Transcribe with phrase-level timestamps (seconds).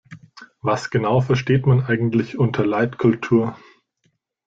[0.63, 3.55] Was genau versteht man eigentlich unter Leitkultur?